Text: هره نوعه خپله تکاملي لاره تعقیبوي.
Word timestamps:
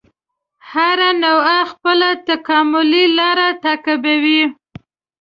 هره 0.71 1.09
نوعه 1.25 1.59
خپله 1.71 2.09
تکاملي 2.29 3.05
لاره 3.17 3.47
تعقیبوي. 3.63 4.43